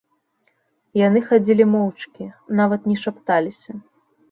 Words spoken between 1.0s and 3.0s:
Яны хадзілі моўчкі, нават не